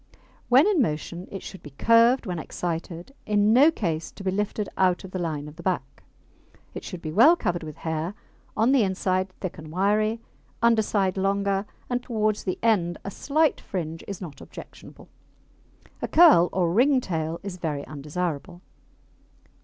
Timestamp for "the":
5.11-5.19, 5.57-5.61, 8.71-8.81, 12.45-12.57